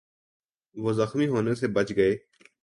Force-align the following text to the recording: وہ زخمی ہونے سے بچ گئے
وہ 0.75 0.93
زخمی 0.93 1.27
ہونے 1.27 1.55
سے 1.55 1.67
بچ 1.67 1.91
گئے 1.95 2.15